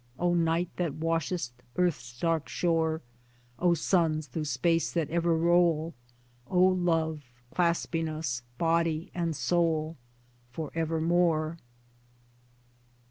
O 0.17 0.33
night 0.33 0.69
that 0.77 0.95
washest 0.95 1.51
Earth's 1.75 2.19
dark 2.19 2.49
shore, 2.49 3.01
O 3.59 3.75
suns, 3.75 4.25
through 4.25 4.45
space 4.45 4.91
that 4.91 5.11
ever 5.11 5.37
roll, 5.37 5.93
O 6.47 6.57
Love, 6.59 7.21
clasping 7.53 8.09
us 8.09 8.41
body 8.57 9.11
and 9.13 9.35
soul 9.35 9.95
For 10.49 10.71
evermore 10.73 11.59